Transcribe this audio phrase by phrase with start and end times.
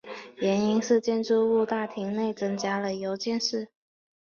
[0.37, 3.69] 原因是建筑物大厅内增加了邮件室。